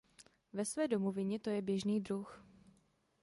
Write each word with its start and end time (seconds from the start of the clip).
Ve 0.53 0.65
své 0.65 0.87
domovině 0.87 1.39
to 1.39 1.49
je 1.49 1.61
běžný 1.61 1.99
druh. 2.01 2.43